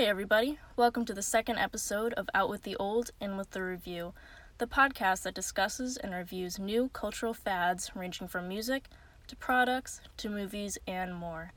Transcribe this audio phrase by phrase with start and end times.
[0.00, 0.58] Hey, everybody.
[0.76, 4.14] Welcome to the second episode of Out with the Old, In with the Review,
[4.56, 8.88] the podcast that discusses and reviews new cultural fads ranging from music
[9.26, 11.52] to products to movies and more.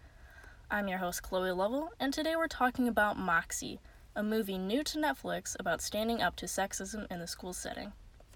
[0.70, 3.80] I'm your host, Chloe Lovell, and today we're talking about Moxie,
[4.14, 7.94] a movie new to Netflix about standing up to sexism in the school setting.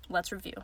[0.07, 0.63] Let's review.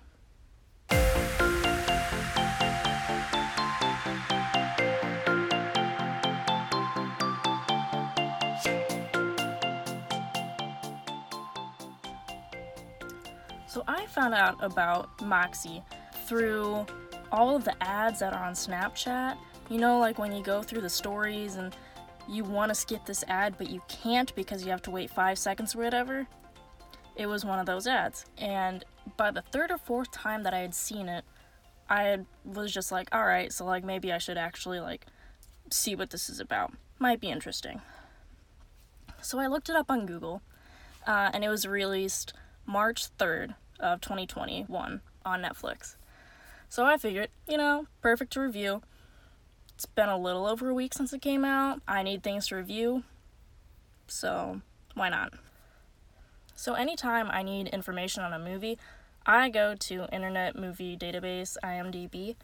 [13.73, 15.81] So I found out about Moxie
[16.27, 16.86] through
[17.31, 19.36] all of the ads that are on Snapchat.
[19.68, 21.76] You know, like when you go through the stories and
[22.30, 25.40] you want to skip this ad, but you can't because you have to wait five
[25.40, 26.28] seconds or whatever.
[27.16, 28.26] It was one of those ads.
[28.38, 28.86] And
[29.17, 31.26] by the third or fourth time that I had seen it,
[31.90, 35.08] I was just like, all right, so like maybe I should actually like
[35.72, 36.73] see what this is about.
[37.00, 37.81] Might be interesting.
[39.23, 40.44] So I looked it up on Google,
[41.08, 42.34] uh, and it was released
[42.67, 45.95] March 3rd, of 2021 on Netflix.
[46.69, 48.81] So I figured, you know, perfect to review.
[49.75, 51.81] It's been a little over a week since it came out.
[51.88, 53.03] I need things to review.
[54.07, 54.61] So,
[54.94, 55.33] why not?
[56.55, 58.77] So, anytime I need information on a movie,
[59.25, 62.35] I go to Internet Movie Database, IMDb,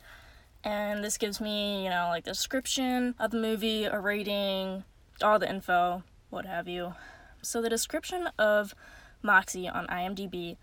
[0.64, 4.84] and this gives me, you know, like the description of the movie, a rating,
[5.22, 6.96] all the info, what have you.
[7.42, 8.74] So, the description of
[9.22, 10.58] Moxie on IMDb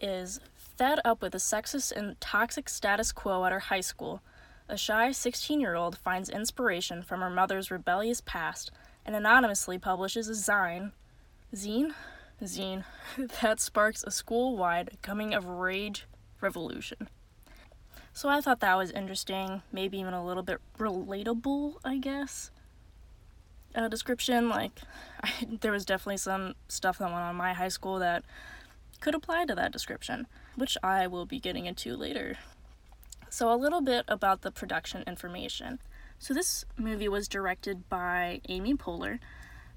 [0.00, 4.22] is fed up with the sexist and toxic status quo at her high school.
[4.68, 8.70] A shy 16 year old finds inspiration from her mother's rebellious past
[9.04, 10.92] and anonymously publishes a zine,
[11.54, 11.94] zine,
[12.42, 12.84] zine,
[13.40, 16.06] that sparks a school wide coming of rage
[16.40, 17.08] revolution.
[18.12, 22.50] So I thought that was interesting, maybe even a little bit relatable, I guess.
[23.74, 24.80] A description like
[25.22, 28.24] I, there was definitely some stuff that went on my high school that
[29.00, 32.36] could apply to that description, which I will be getting into later.
[33.30, 35.78] So, a little bit about the production information.
[36.18, 39.18] So, this movie was directed by Amy Poehler.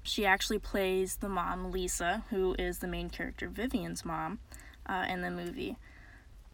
[0.02, 4.38] She actually plays the mom, Lisa, who is the main character, Vivian's mom,
[4.86, 5.76] uh, in the movie.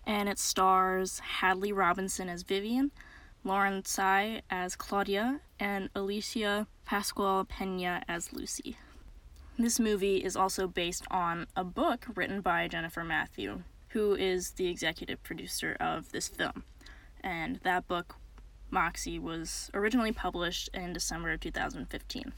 [0.06, 2.90] And it stars Hadley Robinson as Vivian,
[3.44, 8.76] Lauren Tsai as Claudia, and Alycia Pascual Pena as Lucy.
[9.60, 14.68] This movie is also based on a book written by Jennifer Mathieu, who is the
[14.68, 16.62] executive producer of this film.
[17.24, 18.14] And that book,
[18.70, 22.32] Moxie, was originally published in December of 2015.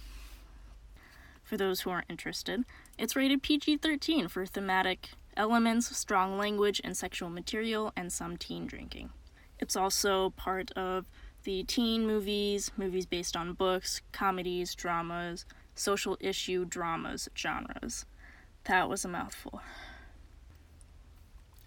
[1.45, 2.65] For those who aren't interested,
[2.97, 8.67] it's rated PG 13 for thematic elements, strong language, and sexual material, and some teen
[8.67, 9.11] drinking.
[9.59, 11.05] It's also part of
[11.43, 15.45] the teen movies, movies based on books, comedies, dramas,
[15.75, 18.07] social issue dramas genres.
[18.65, 19.61] That was a mouthful.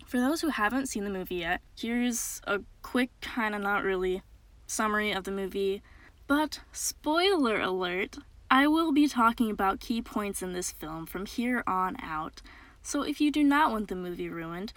[0.06, 4.22] For those who haven't seen the movie yet, here's a quick, kind of not really,
[4.68, 5.82] summary of the movie.
[6.28, 8.18] But, spoiler alert,
[8.50, 12.44] I will be talking about key points in this film from here on out.
[12.84, 14.74] So if you do not want the movie ruined,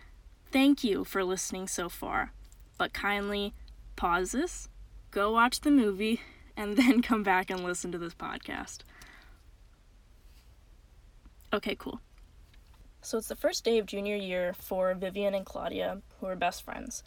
[0.50, 2.32] thank you for listening so far.
[2.78, 3.52] But kindly
[3.96, 4.68] pause this,
[5.10, 6.20] go watch the movie,
[6.56, 8.78] and then come back and listen to this podcast.
[11.52, 12.00] Okay, cool.
[13.00, 16.64] So it's the first day of junior year for Vivian and Claudia, who are best
[16.64, 17.04] friends.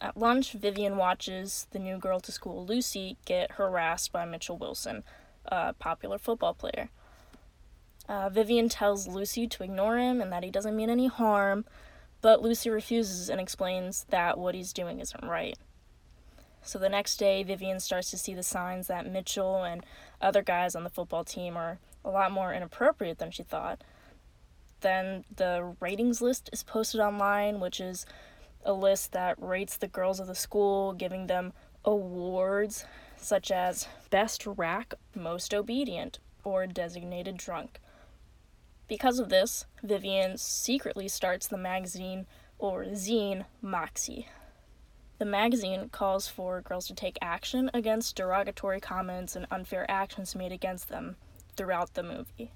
[0.00, 5.04] At lunch, Vivian watches the new girl to school, Lucy, get harassed by Mitchell Wilson,
[5.44, 6.88] a popular football player.
[8.08, 11.64] Uh, Vivian tells Lucy to ignore him and that he doesn't mean any harm,
[12.20, 15.56] but Lucy refuses and explains that what he's doing isn't right.
[16.62, 19.84] So the next day, Vivian starts to see the signs that Mitchell and
[20.20, 23.82] other guys on the football team are a lot more inappropriate than she thought.
[24.80, 28.04] Then the ratings list is posted online, which is
[28.64, 31.52] a list that rates the girls of the school, giving them
[31.84, 32.84] awards
[33.16, 37.80] such as Best Rack, Most Obedient, or Designated Drunk.
[38.88, 42.26] Because of this, Vivian secretly starts the magazine
[42.58, 44.28] or zine Moxie.
[45.18, 50.50] The magazine calls for girls to take action against derogatory comments and unfair actions made
[50.50, 51.16] against them
[51.56, 52.52] throughout the movie.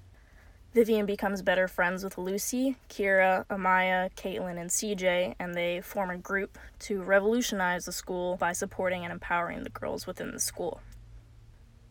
[0.73, 6.17] Vivian becomes better friends with Lucy, Kiera, Amaya, Caitlin, and CJ, and they form a
[6.17, 10.81] group to revolutionize the school by supporting and empowering the girls within the school.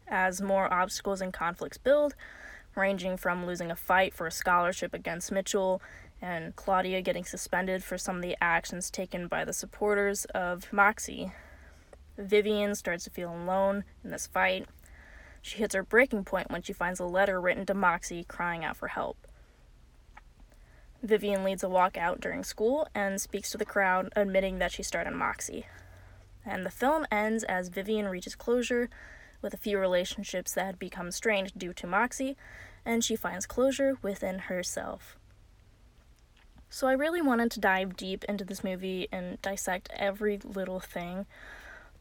[0.07, 2.15] As more obstacles and conflicts build,
[2.77, 5.83] ranging from losing a fight for a scholarship against Mitchell
[6.23, 11.33] and Claudia getting suspended for some of the actions taken by the supporters of Moxie,
[12.19, 14.67] Vivian starts to feel alone in this fight
[15.47, 18.77] She hits her breaking point when she finds a letter written to Moxie crying out
[18.77, 19.29] for help.
[21.05, 25.13] Vivian leads a walkout during school and speaks to the crowd, admitting that she started
[25.13, 25.67] Moxie.
[26.45, 28.91] And the film ends as Vivian reaches closure
[29.41, 32.37] with a few relationships that had become strained due to Moxie,
[32.85, 35.17] and she finds closure within herself.
[36.69, 41.27] So I really wanted to dive deep into this movie and dissect every little thing,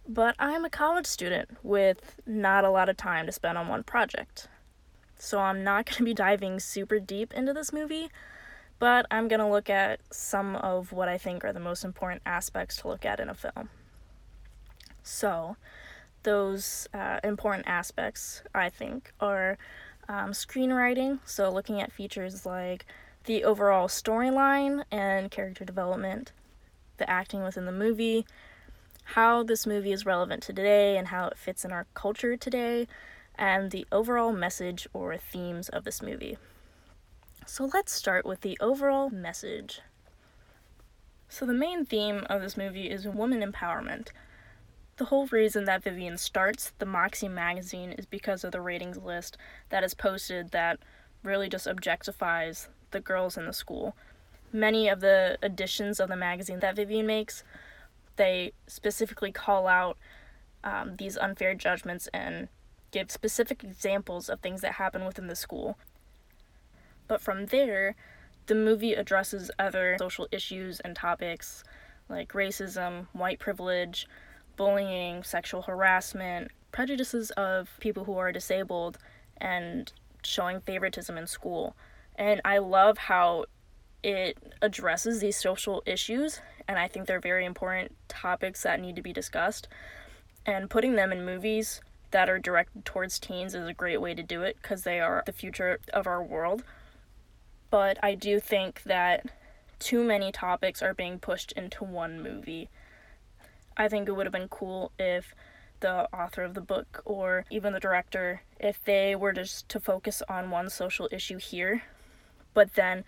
[0.07, 3.84] but I'm a college student with not a lot of time to spend on one
[3.84, 4.48] project.
[5.18, 8.10] So I'm not going to be diving super deep into this movie
[8.80, 12.22] but I'm going to look at some of what I think are the most important
[12.25, 13.69] aspects to look at in a film.
[15.04, 15.56] So,
[16.24, 19.57] those uh, important aspects, I think, are
[20.10, 22.86] um, screenwriting, so looking at features like
[23.25, 26.31] the overall storyline and character development,
[26.98, 28.25] the acting within the movie,
[29.06, 32.88] how this movie is relevant to today and how it fits in our culture today,
[33.36, 36.38] and the overall message or themes of this movie.
[37.46, 39.81] So let's start with the overall message.
[41.30, 44.10] So, the main theme of this movie is woman empowerment.
[44.98, 49.38] The whole reason that Vivian starts the Moxie magazine is because of the ratings list
[49.69, 50.80] that is posted that
[51.24, 53.96] really just objectifies the girls in the school.
[54.54, 57.44] Many of the editions of the magazine that Vivian makes,
[58.16, 59.98] they specifically call out
[60.64, 62.48] um, these unfair judgments and
[62.92, 65.78] give specific examples of things that happen within the school.
[67.08, 67.96] But from there,
[68.48, 71.64] the movie addresses other social issues and topics
[72.10, 74.08] like racism, white privilege,
[74.56, 78.98] bullying, sexual harassment, prejudices of people who are disabled,
[79.38, 79.92] and
[80.24, 81.76] showing favoritism in school.
[82.16, 83.46] And I love how
[84.06, 89.02] it addresses these social issues, and I think they're very important topics that need to
[89.02, 89.68] be discussed.
[90.46, 91.81] And putting them in movies
[92.12, 95.24] that are directed towards teens is a great way to do it because they are
[95.25, 96.63] the future of our world
[97.75, 99.25] but I do think that
[99.80, 102.69] too many topics are being pushed into one movie.
[103.75, 105.36] I think it would have been cool if
[105.81, 110.24] the author of the book or even the director if they were just to focus
[110.30, 111.84] on one social issue here
[112.54, 113.04] but then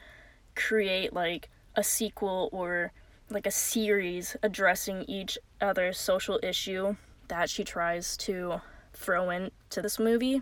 [0.57, 2.92] create like a sequel or
[3.30, 6.95] like a series addressing each other social issue
[7.30, 8.59] that she tries to
[8.94, 10.42] throw into this movie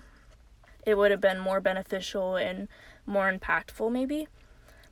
[0.86, 2.68] it would have been more beneficial and
[3.06, 4.28] more impactful, maybe.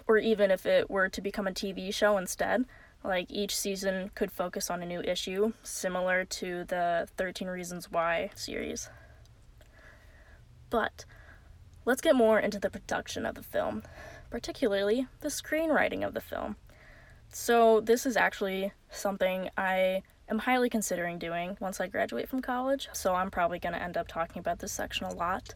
[0.08, 2.66] Or even if it were to become a TV show instead,
[3.04, 8.32] like each season could focus on a new issue, similar to the 13 Reasons Why
[8.34, 8.90] series.
[10.70, 11.06] But
[11.86, 13.84] let's get more into the production of the film,
[14.34, 16.56] particularly the screenwriting of the film.
[17.32, 22.90] So, this is actually something I am highly considering doing once I graduate from college,
[22.94, 25.54] so I'm probably going to end up talking about this section a lot.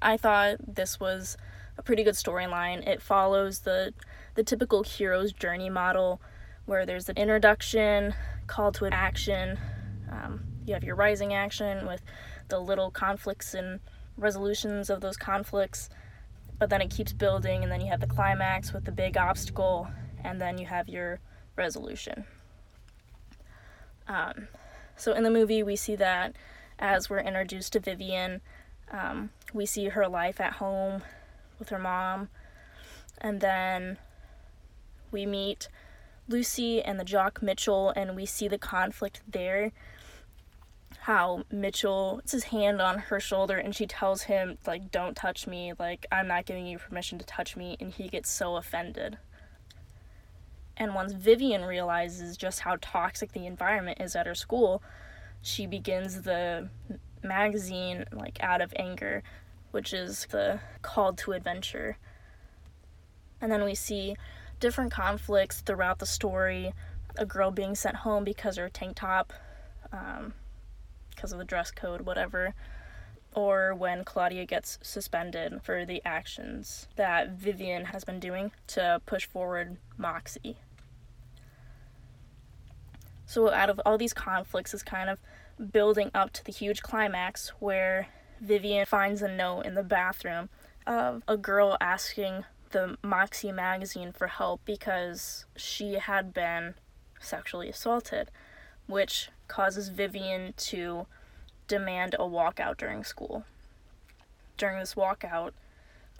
[0.00, 1.36] I thought this was
[1.76, 2.86] a pretty good storyline.
[2.86, 3.92] It follows the
[4.36, 6.20] the typical hero's journey model,
[6.66, 8.14] where there's an introduction,
[8.46, 9.58] call to action.
[10.08, 12.02] Um, you have your rising action with
[12.50, 13.80] the little conflicts and
[14.16, 15.90] resolutions of those conflicts,
[16.62, 19.88] but then it keeps building, and then you have the climax with the big obstacle,
[20.22, 21.18] and then you have your
[21.56, 22.24] resolution.
[24.06, 24.46] Um,
[24.94, 26.36] so in the movie, we see that
[26.78, 28.42] as we're introduced to Vivian,
[28.92, 31.02] um, we see her life at home
[31.58, 32.28] with her mom,
[33.18, 33.98] and then
[35.10, 35.66] we meet
[36.28, 39.72] Lucy and the jock Mitchell, and we see the conflict there.
[41.02, 45.48] How Mitchell puts his hand on her shoulder and she tells him, like, don't touch
[45.48, 49.18] me, like, I'm not giving you permission to touch me, and he gets so offended.
[50.76, 54.80] And once Vivian realizes just how toxic the environment is at her school,
[55.42, 56.68] she begins the
[57.24, 59.24] magazine like out of anger,
[59.72, 61.98] which is the call to adventure.
[63.40, 64.14] And then we see
[64.60, 66.74] different conflicts throughout the story.
[67.18, 69.32] A girl being sent home because her tank top,
[69.92, 70.34] um,
[71.22, 72.52] because of the dress code, whatever.
[73.32, 79.24] Or when Claudia gets suspended for the actions that Vivian has been doing to push
[79.24, 80.56] forward Moxie.
[83.24, 85.20] So, out of all these conflicts, is kind of
[85.70, 88.08] building up to the huge climax where
[88.40, 90.48] Vivian finds a note in the bathroom
[90.88, 96.74] of a girl asking the Moxie magazine for help because she had been
[97.20, 98.30] sexually assaulted,
[98.86, 101.06] which causes Vivian to
[101.68, 103.44] demand a walkout during school.
[104.56, 105.52] During this walkout,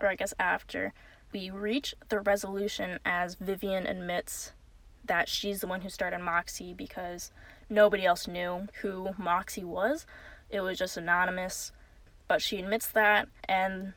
[0.00, 0.92] or I guess after,
[1.32, 4.52] we reach the resolution as Vivian admits
[5.04, 7.30] that she's the one who started Moxie because
[7.68, 10.06] nobody else knew who Moxie was.
[10.50, 11.72] it was just anonymous.
[12.28, 13.94] But she admits that, and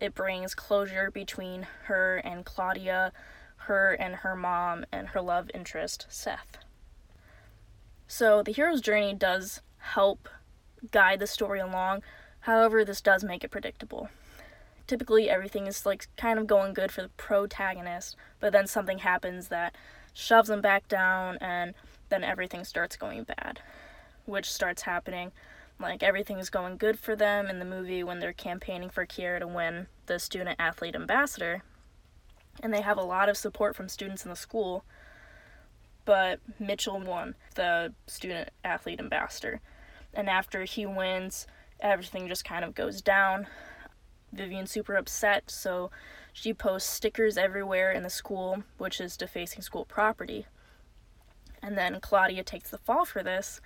[0.00, 3.12] it brings closure between her and Claudia,
[3.56, 6.58] her and her mom, and her love interest, Seth.
[8.12, 10.28] So the hero's journey does help
[10.90, 12.02] guide the story along,
[12.40, 14.10] however, this does make it predictable.
[14.86, 19.48] Typically, everything is like kind of going good for the protagonist, but then something happens
[19.48, 19.74] that
[20.12, 21.72] shoves them back down, and
[22.10, 23.60] then everything starts going bad,
[24.26, 25.32] which starts happening.
[25.80, 29.38] Like everything is going good for them in the movie when they're campaigning for Kiera
[29.38, 31.62] to win the student athlete ambassador,
[32.62, 34.84] and they have a lot of support from students in the school.
[36.04, 39.60] But Mitchell won the student athlete ambassador,
[40.12, 41.46] and after he wins,
[41.80, 43.46] everything just kind of goes down.
[44.32, 45.90] Vivian's super upset, so
[46.32, 50.46] she posts stickers everywhere in the school, which is defacing school property.
[51.62, 53.60] And then Claudia takes the fall for this,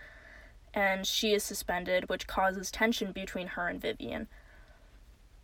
[0.74, 4.28] and she is suspended, which causes tension between her and Vivian.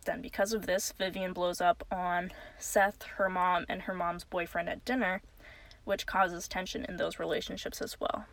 [0.05, 4.69] Then, because of this, Vivian blows up on Seth, her mom, and her mom's boyfriend
[4.69, 5.21] at dinner,
[5.85, 8.25] which causes tension in those relationships as well.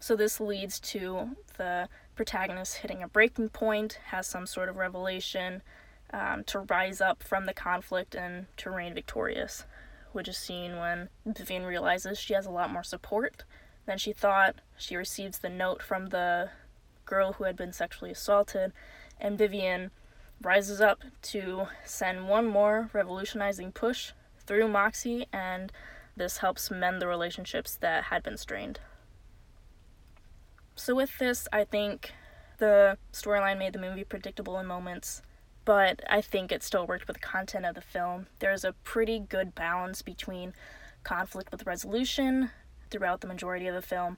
[0.00, 5.62] So, this leads to the protagonist hitting a breaking point, has some sort of revelation
[6.12, 9.64] um, to rise up from the conflict and to reign victorious,
[10.12, 13.44] which is seen when Vivian realizes she has a lot more support
[13.86, 14.56] than she thought.
[14.76, 16.50] She receives the note from the
[17.06, 18.72] girl who had been sexually assaulted,
[19.20, 19.90] and Vivian
[20.42, 24.12] rises up to send one more revolutionizing push
[24.46, 25.72] through Moxie, and
[26.16, 28.80] this helps mend the relationships that had been strained.
[30.74, 32.12] So, with this, I think
[32.58, 35.22] the storyline made the movie predictable in moments,
[35.64, 38.26] but I think it still worked with the content of the film.
[38.38, 40.54] There's a pretty good balance between
[41.04, 42.50] conflict with resolution
[42.90, 44.16] throughout the majority of the film,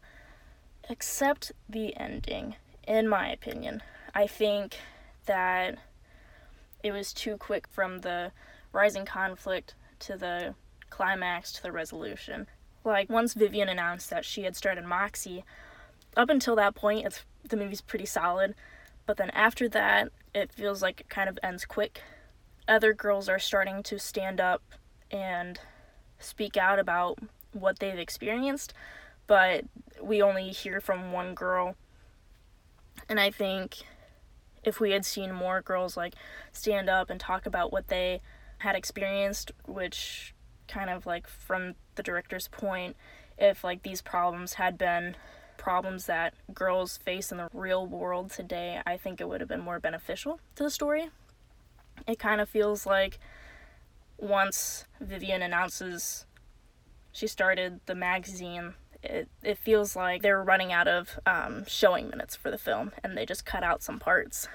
[0.89, 3.83] except the ending, in my opinion.
[4.15, 4.77] I think
[5.27, 5.79] that
[6.83, 8.33] it was too quick from the
[8.73, 9.75] rising conflict
[10.07, 10.55] to the
[10.91, 12.47] climax to the resolution.
[12.85, 15.45] Like, once Vivian announced that she had started Moxie,
[16.17, 18.55] up until that point, it's the movie's pretty solid.
[19.07, 22.03] But then after that, it feels like it kind of ends quick.
[22.67, 24.63] Other girls are starting to stand up
[25.11, 25.61] and
[26.19, 27.19] speak out about
[27.53, 28.73] what they've experienced,
[29.27, 29.65] but
[30.03, 31.77] we only hear from one girl.
[33.09, 33.79] And I think
[34.65, 36.15] if we had seen more girls like
[36.53, 38.21] stand up and talk about what they
[38.59, 40.35] had experienced, which
[40.69, 42.97] kind of like from the director's point,
[43.39, 45.17] if like these problems had been
[45.57, 49.61] problems that girls face in the real world today, I think it would have been
[49.61, 51.11] more beneficial to the story.
[52.07, 53.19] It kind of feels like
[54.19, 56.27] once Vivian announces
[57.13, 62.09] she started the magazine, it, it feels like they were running out of um, showing
[62.09, 64.49] minutes for the film and they just cut out some parts.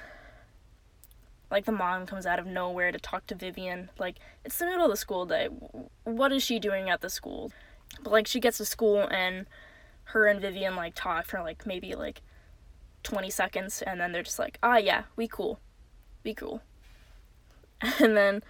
[1.51, 3.89] Like the mom comes out of nowhere to talk to Vivian.
[3.97, 5.47] Like, it's the middle of the school day.
[6.03, 7.51] What is she doing at the school?
[8.03, 9.47] But like, she gets to school and
[10.05, 12.21] her and Vivian like talk for like maybe like
[13.03, 15.59] 20 seconds and then they're just like, ah, yeah, we cool.
[16.23, 16.61] We cool.
[17.99, 18.43] And then,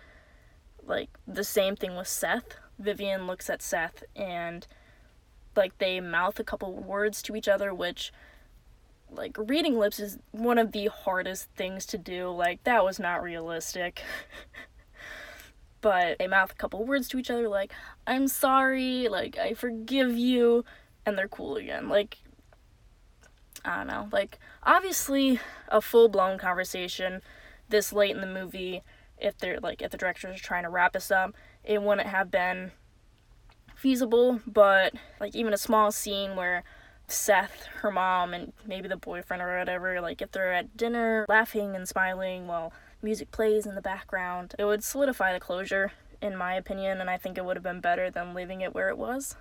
[0.84, 2.56] like, the same thing with Seth.
[2.80, 4.66] Vivian looks at Seth and,
[5.56, 8.12] like, they mouth a couple words to each other, which,
[9.12, 12.30] like, reading lips is one of the hardest things to do.
[12.30, 14.02] Like, that was not realistic.
[15.82, 17.72] but they mouth a couple words to each other, like,
[18.06, 20.66] I'm sorry, like, I forgive you
[21.06, 21.90] and they're cool again.
[21.90, 22.18] Like,
[23.66, 24.10] I don't know.
[24.12, 27.22] Like, obviously, a full blown conversation
[27.70, 28.82] this late in the movie,
[29.18, 32.32] if they're like, if the directors are trying to wrap us up, it wouldn't have
[32.32, 32.72] been
[33.76, 34.42] feasible.
[34.48, 36.64] But, like, even a small scene where
[37.12, 41.76] Seth, her mom, and maybe the boyfriend or whatever, like, if they're at dinner laughing
[41.76, 46.54] and smiling while music plays in the background, it would solidify the closure, in my
[46.54, 49.36] opinion, and I think it would have been better than leaving it where it was.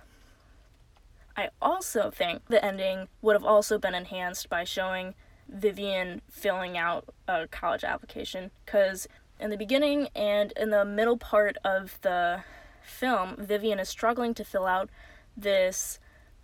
[1.35, 5.15] I also think the ending would have also been enhanced by showing
[5.47, 9.07] Vivian filling out a college application because
[9.39, 12.43] in the beginning and in the middle part of the
[12.81, 14.89] film, Vivian is struggling to fill out
[15.37, 15.99] this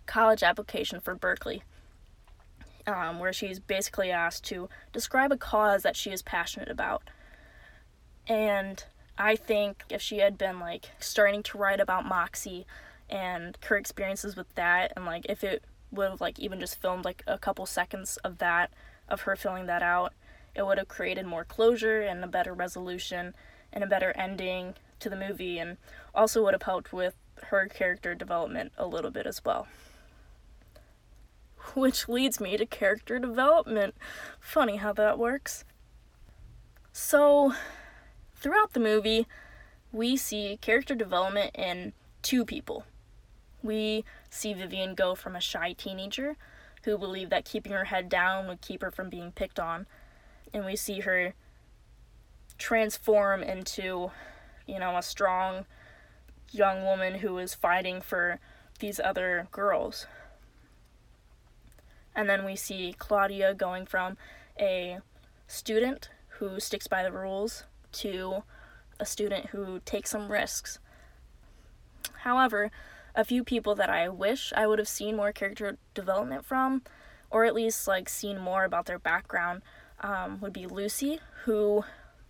[0.06, 1.62] college application for Berkeley,
[2.86, 7.02] um, where she's basically asked to describe a cause that she is passionate about.
[8.28, 8.84] And
[9.18, 12.66] I think if she had been like starting to write about Moxie
[13.08, 17.04] and her experiences with that and like if it would have like even just filmed
[17.04, 18.72] like a couple seconds of that
[19.08, 20.12] of her filling that out
[20.54, 23.34] it would have created more closure and a better resolution
[23.72, 25.76] and a better ending to the movie and
[26.14, 29.68] also would have helped with her character development a little bit as well
[31.74, 33.94] which leads me to character development.
[34.40, 35.64] Funny how that works.
[36.92, 37.52] So,
[38.34, 39.26] throughout the movie,
[39.92, 41.92] we see character development in
[42.22, 42.84] two people.
[43.62, 46.36] We see Vivian go from a shy teenager
[46.84, 49.86] who believed that keeping her head down would keep her from being picked on,
[50.54, 51.34] and we see her
[52.58, 54.10] transform into,
[54.66, 55.66] you know, a strong
[56.52, 58.38] young woman who is fighting for
[58.78, 60.06] these other girls.
[62.16, 64.16] And then we see Claudia going from
[64.58, 64.98] a
[65.46, 66.08] student
[66.38, 68.42] who sticks by the rules to
[68.98, 70.78] a student who takes some risks.
[72.20, 72.70] However,
[73.14, 76.82] a few people that I wish I would have seen more character development from,
[77.30, 79.62] or at least like seen more about their background,
[80.00, 81.84] um, would be Lucy, who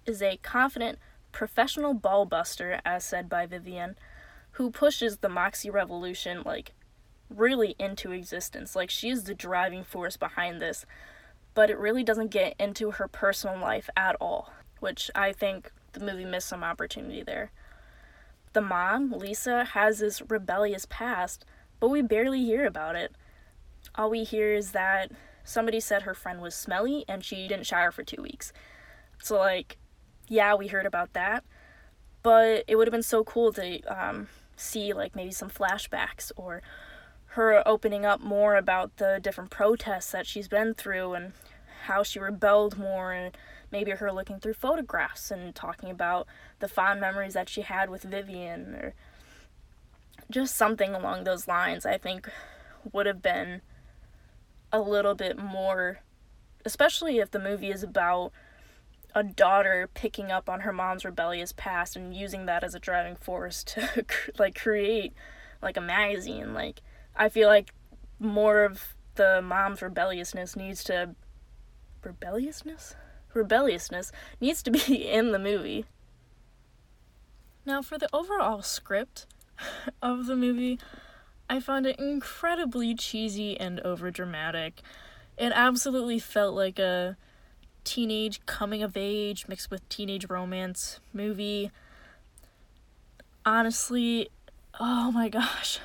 [0.05, 0.99] is a confident
[1.33, 3.97] professional ball buster, as said by Vivian,
[4.53, 6.73] who pushes the Moxie Revolution like
[7.29, 8.77] really into existence.
[8.77, 10.87] Like she is the driving force behind this,
[11.55, 16.01] but it really doesn't get into her personal life at all, which I think the
[16.01, 17.51] movie missed some opportunity there.
[18.53, 21.45] The mom, Lisa, has this rebellious past,
[21.81, 23.13] but we barely hear about it.
[23.95, 25.11] All we hear is that
[25.45, 28.53] somebody said her friend was smelly and she didn't shower for two weeks.
[29.23, 29.79] So, like,
[30.29, 31.45] yeah, we heard about that,
[32.23, 36.63] but it would have been so cool to um, see, like, maybe some flashbacks or
[37.37, 41.35] her opening up more about the different protests that she's been through and
[41.85, 43.37] how she rebelled more and
[43.71, 46.27] maybe her looking through photographs and talking about
[46.61, 48.95] the fond memories that she had with Vivian or
[50.31, 52.31] just something along those lines I think
[52.91, 53.61] would have been
[54.73, 55.99] a little bit more
[56.65, 58.33] especially if the movie is about
[59.15, 63.15] a daughter picking up on her mom's rebellious past and using that as a driving
[63.15, 64.07] force to
[64.39, 65.13] like create
[65.61, 66.81] like a magazine like
[67.17, 67.73] I feel like
[68.19, 71.15] more of the mom's rebelliousness needs to
[72.03, 72.95] rebelliousness
[73.33, 75.85] rebelliousness needs to be in the movie.
[77.65, 79.27] Now, for the overall script
[80.03, 80.79] of the movie,
[81.49, 84.75] I found it incredibly cheesy and overdramatic.
[85.37, 87.17] It absolutely felt like a
[87.85, 91.71] teenage coming of age mixed with teenage romance movie.
[93.45, 94.29] Honestly,
[94.81, 95.79] oh my gosh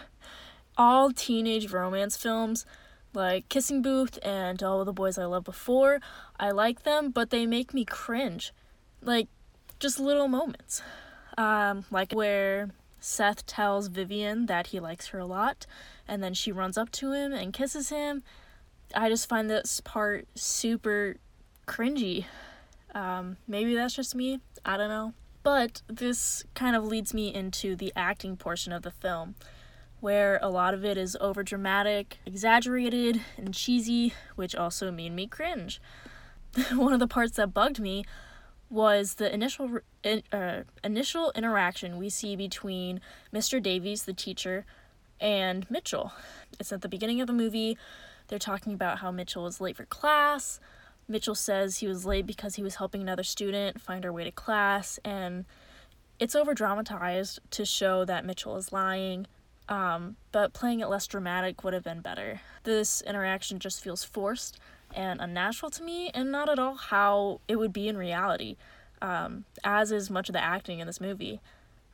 [0.82, 2.66] all teenage romance films
[3.14, 6.00] like Kissing Booth and All the Boys I Loved Before.
[6.40, 8.52] I like them, but they make me cringe.
[9.00, 9.28] Like,
[9.80, 10.82] just little moments.
[11.38, 15.68] Um, like where Seth tells Vivian that he likes her a lot,
[16.08, 18.24] and then she runs up to him and kisses him.
[18.96, 21.18] I just find this part super
[21.68, 22.26] cringy.
[22.96, 24.40] Um, maybe that's just me.
[24.66, 25.14] I don't know.
[25.44, 29.36] But this kind of leads me into the acting portion of the film
[30.02, 35.28] where a lot of it is over dramatic, exaggerated, and cheesy, which also made me
[35.28, 35.80] cringe.
[36.74, 38.04] One of the parts that bugged me
[38.70, 39.80] was the initial
[40.34, 43.00] uh, initial interaction we see between
[43.34, 43.62] Mr.
[43.62, 44.66] Davies, the teacher,
[45.20, 46.14] and Mitchell.
[46.60, 47.78] It's at the beginning of the movie.
[48.28, 50.60] They're talking about how Mitchell was late for class.
[51.08, 54.32] Mitchell says he was late because he was helping another student find her way to
[54.32, 55.46] class, and
[56.18, 59.28] it's over dramatized to show that Mitchell is lying
[59.70, 62.42] um, but playing it less dramatic would have been better.
[62.64, 64.60] This interaction just feels forced
[64.94, 68.58] and unnatural to me, and not at all how it would be in reality,
[69.02, 71.40] um, as is much of the acting in this movie.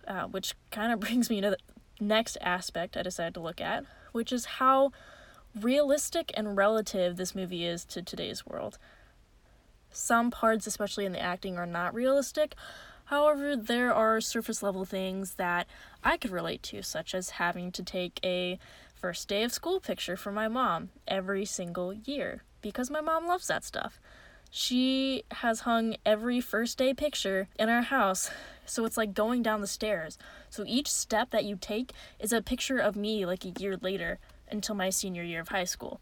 [0.07, 1.57] Uh, which kind of brings me to the
[1.99, 4.91] next aspect I decided to look at, which is how
[5.59, 8.77] realistic and relative this movie is to today's world.
[9.91, 12.55] Some parts, especially in the acting, are not realistic,
[13.07, 15.65] However, there are surface level things that
[16.03, 18.59] I could relate to, such as having to take a
[18.95, 23.47] first day of school picture for my mom every single year because my mom loves
[23.47, 24.01] that stuff.
[24.51, 28.29] She has hung every first day picture in our house,
[28.65, 30.17] so it's like going down the stairs.
[30.49, 34.19] So each step that you take is a picture of me like a year later
[34.51, 36.01] until my senior year of high school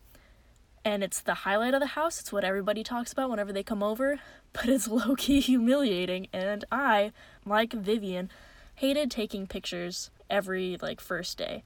[0.86, 2.21] and it's the highlight of the house.
[2.21, 4.19] It's what everybody talks about whenever they come over,
[4.54, 6.28] but it's low key humiliating.
[6.32, 7.12] And I,
[7.45, 8.30] like Vivian,
[8.76, 11.63] hated taking pictures every like first day.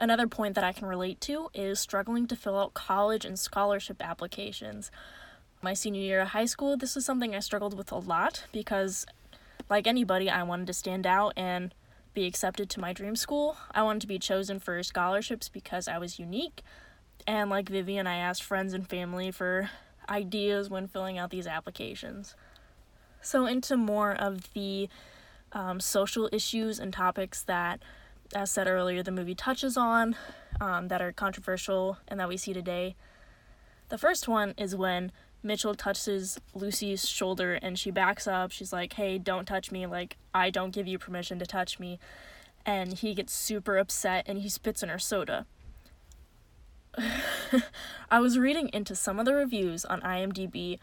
[0.00, 4.00] Another point that I can relate to is struggling to fill out college and scholarship
[4.00, 4.90] applications.
[5.60, 9.06] My senior year of high school, this was something I struggled with a lot because,
[9.68, 11.74] like anybody, I wanted to stand out and
[12.14, 13.56] be accepted to my dream school.
[13.72, 16.62] I wanted to be chosen for scholarships because I was unique
[17.26, 19.70] and like Vivian, I asked friends and family for
[20.08, 22.34] ideas when filling out these applications.
[23.20, 24.88] So, into more of the
[25.52, 27.82] um, social issues and topics that,
[28.34, 30.16] as said earlier, the movie touches on.
[30.60, 32.96] um, that are controversial and that we see today.
[33.88, 38.50] The first one is when Mitchell touches Lucy's shoulder and she backs up.
[38.50, 39.86] She's like, hey, don't touch me.
[39.86, 41.98] Like, I don't give you permission to touch me.
[42.66, 45.46] And he gets super upset and he spits in her soda.
[48.10, 50.78] I was reading into some of the reviews on IMDb,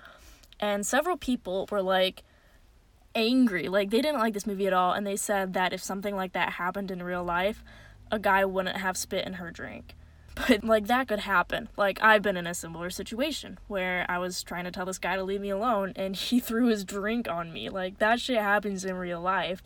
[0.59, 2.23] and several people were like
[3.15, 3.67] angry.
[3.67, 6.33] Like, they didn't like this movie at all, and they said that if something like
[6.33, 7.63] that happened in real life,
[8.11, 9.95] a guy wouldn't have spit in her drink.
[10.35, 11.69] But, like, that could happen.
[11.77, 15.15] Like, I've been in a similar situation where I was trying to tell this guy
[15.15, 17.69] to leave me alone, and he threw his drink on me.
[17.69, 19.63] Like, that shit happens in real life.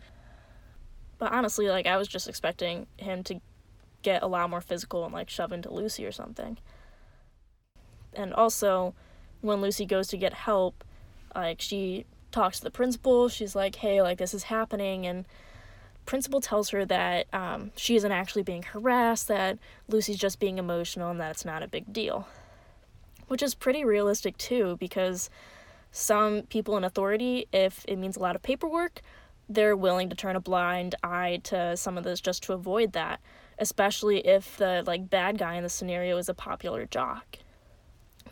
[1.18, 3.40] But honestly, like, I was just expecting him to
[4.02, 6.58] get a lot more physical and like shove into Lucy or something.
[8.12, 8.94] And also,
[9.40, 10.84] when Lucy goes to get help,
[11.34, 15.26] like she talks to the principal, she's like, "Hey, like this is happening," and
[16.06, 19.58] principal tells her that um, she isn't actually being harassed, that
[19.88, 22.26] Lucy's just being emotional, and that it's not a big deal.
[23.28, 25.30] Which is pretty realistic too, because
[25.92, 29.02] some people in authority, if it means a lot of paperwork,
[29.48, 33.20] they're willing to turn a blind eye to some of this just to avoid that
[33.60, 37.38] especially if the like bad guy in the scenario is a popular jock.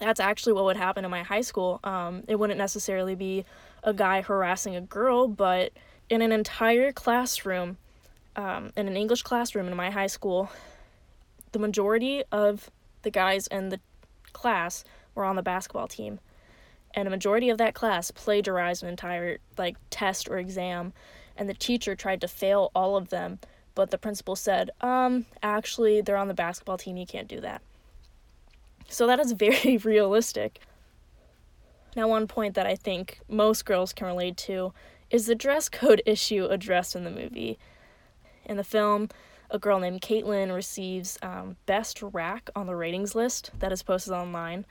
[0.01, 1.81] That's actually what would happen in my high school.
[1.85, 3.45] Um, it wouldn't necessarily be
[3.85, 5.73] a guy harassing a girl, but
[6.09, 7.77] in an entire classroom,
[8.37, 10.51] um, in an English classroom in my high school,
[11.53, 12.71] the majority of
[13.03, 13.81] the guys in the
[14.33, 16.21] class were on the basketball team.
[16.95, 20.93] And a majority of that class plagiarized an entire like test or exam,
[21.37, 23.41] and the teacher tried to fail all of them
[23.79, 27.63] but the principal said, um, actually, they're on the basketball team, you can't do that.
[28.89, 30.59] So that is very realistic.
[31.95, 34.73] Now, one point that I think most girls can relate to
[35.13, 37.57] is the dress code issue addressed in the movie.
[38.45, 39.11] In the film,
[39.49, 44.13] a girl named Caitlin receives um, best rack on the ratings list that is posted
[44.13, 44.67] online.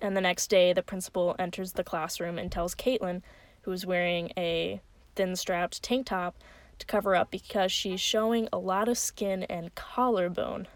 [0.00, 3.20] And the next day, the principal enters the classroom and tells Caitlin,
[3.60, 4.80] who is wearing a
[5.16, 6.34] thin strapped tank top,
[6.78, 10.68] to cover up because she's showing a lot of skin and collarbone.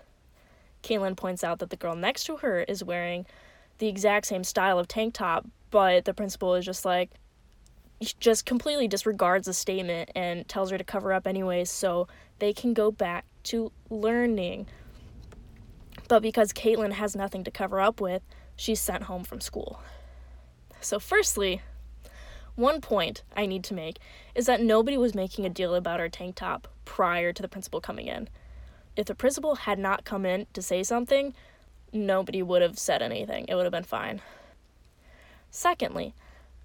[0.82, 3.26] Caitlin points out that the girl next to her is wearing
[3.78, 7.10] the exact same style of tank top, but the principal is just like,
[8.18, 12.08] just completely disregards the statement and tells her to cover up anyways so
[12.38, 14.66] they can go back to learning.
[16.08, 18.22] But because Caitlin has nothing to cover up with,
[18.56, 19.80] she's sent home from school.
[20.80, 21.60] So, firstly,
[22.56, 23.98] one point I need to make
[24.34, 27.80] is that nobody was making a deal about our tank top prior to the principal
[27.80, 28.28] coming in.
[28.96, 31.34] If the principal had not come in to say something,
[31.92, 33.46] nobody would have said anything.
[33.48, 34.20] It would have been fine.
[35.50, 36.14] Secondly,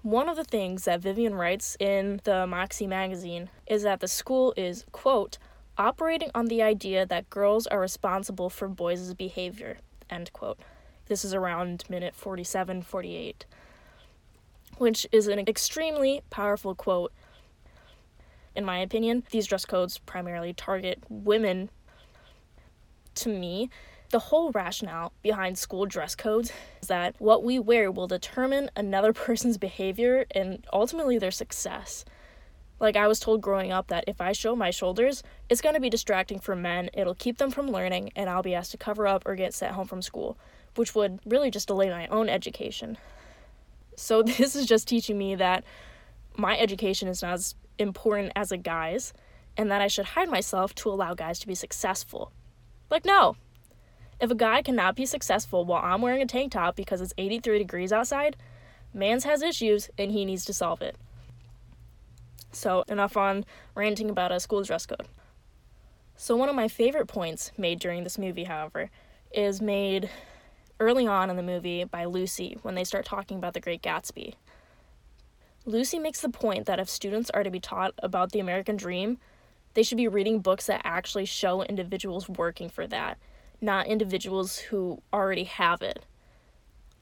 [0.02, 4.54] one of the things that Vivian writes in the Moxie magazine is that the school
[4.56, 5.38] is, quote,
[5.78, 9.78] operating on the idea that girls are responsible for boys' behavior,
[10.10, 10.60] end quote.
[11.08, 13.46] This is around minute 47 48
[14.78, 17.12] which is an extremely powerful quote.
[18.56, 21.70] In my opinion, these dress codes primarily target women.
[23.16, 23.70] To me,
[24.10, 29.14] the whole rationale behind school dress codes is that what we wear will determine another
[29.28, 32.06] person's behavior and ultimately their success.
[32.80, 35.82] Like I was told growing up that if I show my shoulders, it's going to
[35.82, 39.08] be distracting for men, it'll keep them from learning, and I'll be asked to cover
[39.08, 40.38] up or get sent home from school,
[40.76, 42.98] which would really just delay my own education.
[43.96, 45.64] So this is just teaching me that
[46.38, 49.14] my education is not as important as a guy's
[49.58, 52.32] and that I should hide myself to allow guys to be successful.
[52.90, 53.36] Like, no.
[54.20, 57.60] If a guy cannot be successful while I'm wearing a tank top because it's 83
[57.60, 58.38] degrees outside,
[58.94, 60.96] man's has issues and he needs to solve it.
[62.52, 65.08] So, enough on ranting about a school dress code.
[66.16, 68.90] So, one of my favorite points made during this movie, however,
[69.34, 70.10] is made
[70.80, 74.36] early on in the movie by Lucy when they start talking about the Great Gatsby.
[75.66, 79.18] Lucy makes the point that if students are to be taught about the American dream,
[79.74, 83.18] they should be reading books that actually show individuals working for that,
[83.62, 86.06] not individuals who already have it.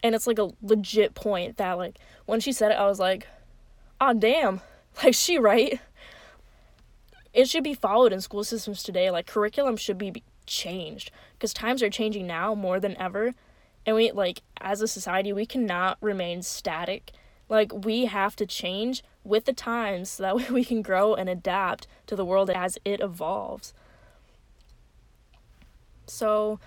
[0.02, 3.28] And it's like a legit point that, like, when she said it, I was like,
[4.00, 4.62] oh, damn.
[5.04, 5.80] Like, she right.
[7.34, 9.10] It should be followed in school systems today.
[9.10, 13.34] Like, curriculum should be changed because times are changing now more than ever
[13.86, 17.12] and we like as a society we cannot remain static
[17.54, 21.30] like we have to change with the times so that way we can grow and
[21.30, 23.74] adapt to the world as it evolves.
[26.08, 26.60] So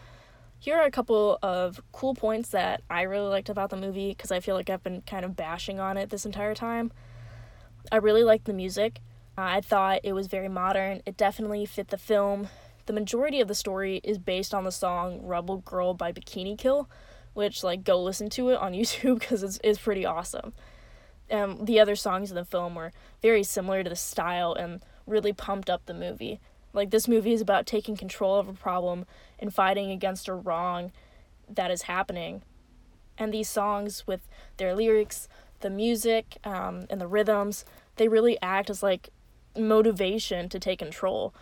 [0.58, 4.32] here are a couple of cool points that i really liked about the movie because
[4.32, 6.90] i feel like i've been kind of bashing on it this entire time.
[7.92, 9.00] I really liked the music.
[9.36, 11.02] I thought it was very modern.
[11.06, 12.48] It definitely fit the film.
[12.86, 16.88] The majority of the story is based on the song Rebel Girl by Bikini Kill,
[17.34, 20.52] which, like, go listen to it on YouTube because it's, it's pretty awesome.
[21.30, 25.32] Um, the other songs in the film were very similar to the style and really
[25.32, 26.40] pumped up the movie.
[26.72, 29.06] Like, this movie is about taking control of a problem
[29.38, 30.92] and fighting against a wrong
[31.48, 32.42] that is happening.
[33.18, 35.28] And these songs, with their lyrics,
[35.60, 37.64] the music, um, and the rhythms,
[37.96, 39.08] they really act as like
[39.56, 41.34] motivation to take control.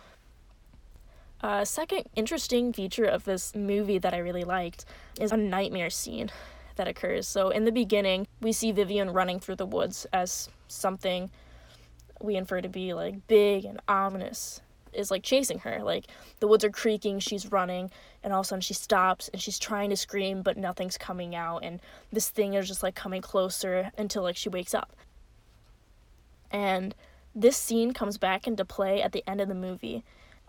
[1.43, 4.85] A uh, second interesting feature of this movie that I really liked
[5.19, 6.31] is a nightmare scene
[6.75, 7.27] that occurs.
[7.27, 11.29] So, in the beginning, we see Vivian running through the woods as something
[12.21, 14.61] we infer to be like big and ominous
[14.95, 15.83] is like chasing her.
[15.83, 16.05] Like
[16.39, 17.91] the woods are creaking, she's running,
[18.23, 21.35] and all of a sudden she stops and she's trying to scream, but nothing's coming
[21.35, 21.79] out, and
[22.11, 24.95] this thing is just like coming closer until like she wakes up.
[26.51, 26.95] And
[27.35, 30.03] this scene comes back into play at the end of the movie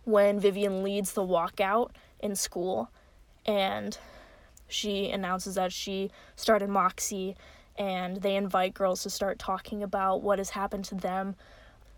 [0.05, 2.91] when Vivian leads the walkout in school
[3.45, 3.99] and
[4.69, 7.37] she announces that she started Moxie
[7.79, 11.37] and they invite girls to start talking about what has happened to them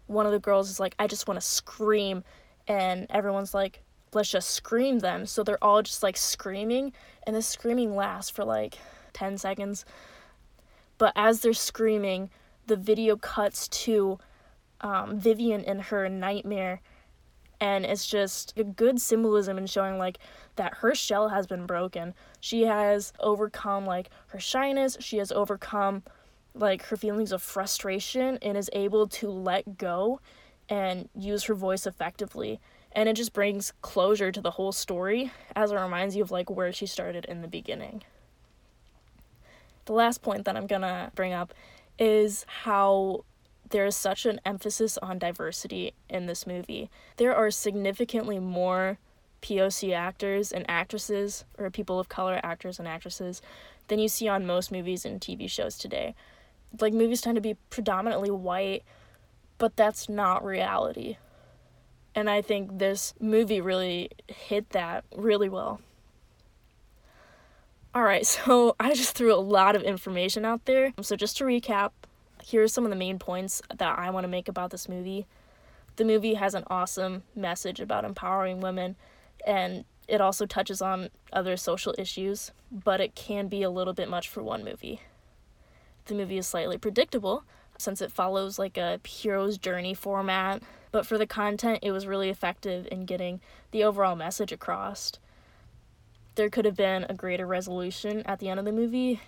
[0.09, 2.25] one of the girls is like, I just want to scream.
[2.67, 5.27] And everyone's like, let's just scream them.
[5.27, 6.93] So they're all just like screaming.
[7.27, 8.79] And the screaming lasts for like
[9.13, 9.85] 10 seconds.
[10.97, 12.31] But as they're screaming,
[12.67, 14.19] the video cuts to
[14.81, 16.81] um, Vivian in her nightmare.
[17.61, 20.19] And it's just a good symbolism in showing like
[20.57, 22.15] that her shell has been broken.
[22.41, 24.97] She has overcome like her shyness.
[25.01, 26.03] She has overcome
[26.55, 30.21] like her feelings of frustration and is able to let go
[30.69, 32.61] and use her voice effectively
[32.93, 36.51] and it just brings closure to the whole story as it reminds you of like
[36.51, 38.03] where she started in the beginning
[39.85, 41.55] the last point that i'm gonna bring up
[41.99, 43.25] is how
[43.71, 48.99] there is such an emphasis on diversity in this movie there are significantly more
[49.43, 53.41] poc actors and actresses or people of color actors and actresses
[53.89, 56.15] than you see on most movies and tv shows today
[56.81, 58.83] like movies tend to be predominantly white,
[59.59, 61.17] but that's not reality.
[62.15, 65.81] And I think this movie really hit that really well.
[67.95, 70.93] All right, so I just threw a lot of information out there.
[71.01, 71.91] So just to recap,
[72.49, 75.27] here are some of the main points that I want to make about this movie.
[75.97, 78.97] The movie has an awesome message about empowering women
[79.47, 84.09] and it also touches on other social issues, but it can be a little bit
[84.09, 85.01] much for one movie
[86.09, 87.45] the movie is slightly predictable
[87.79, 92.29] since it follows like a hero's journey format, but for the content, it was really
[92.29, 95.13] effective in getting the overall message across.
[96.35, 99.21] There could have been a greater resolution at the end of the movie,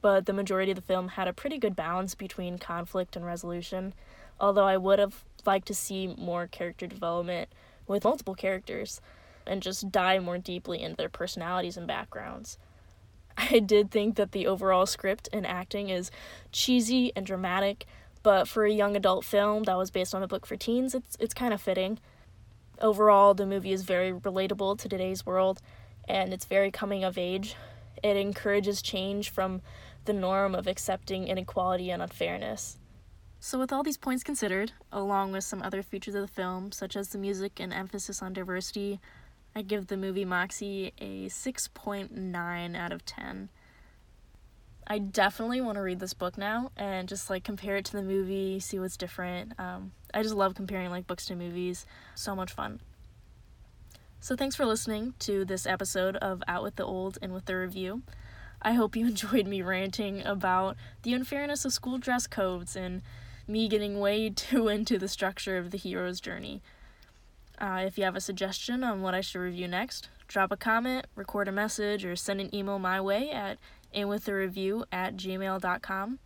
[0.00, 3.94] but the majority of the film had a pretty good balance between conflict and resolution,
[4.40, 7.48] although I would have liked to see more character development
[7.86, 9.00] with multiple characters
[9.46, 12.58] and just dive more deeply into their personalities and backgrounds.
[13.38, 16.10] I did think that the overall script and acting is
[16.52, 17.86] cheesy and dramatic,
[18.22, 21.16] but for a young adult film that was based on a book for teens, it's
[21.18, 21.98] it's kind of fitting.
[22.80, 25.60] Overall, the movie is very relatable to today's world
[26.08, 27.54] and it's very coming of age.
[28.02, 29.62] It encourages change from
[30.08, 32.78] the norm of accepting inequality and unfairness.
[33.40, 36.96] So, with all these points considered, along with some other features of the film, such
[36.96, 39.00] as the music and emphasis on diversity,
[39.54, 43.50] I give the movie Moxie a 6.9 out of 10.
[44.86, 48.02] I definitely want to read this book now and just like compare it to the
[48.02, 49.52] movie, see what's different.
[49.60, 51.84] Um, I just love comparing like books to movies.
[52.14, 52.80] So much fun.
[54.20, 57.56] So thanks for listening to this episode of Out with the Old and with the
[57.56, 58.02] review.
[58.62, 63.02] I hope you enjoyed me ranting about the unfairness of school dress codes and
[63.46, 66.62] me getting way too into the structure of the hero's journey.
[67.60, 71.06] Uh, if you have a suggestion on what I should review next, drop a comment,
[71.16, 73.58] record a message, or send an email my way at
[73.94, 76.18] inwithreview at gmail.com.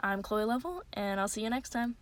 [0.00, 1.96] I'm Chloe Lovell, and I'll see you next time.